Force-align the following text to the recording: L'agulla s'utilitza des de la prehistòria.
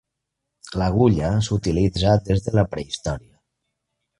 L'agulla 0.81 1.29
s'utilitza 1.49 2.17
des 2.31 2.43
de 2.47 2.55
la 2.61 2.67
prehistòria. 2.73 3.35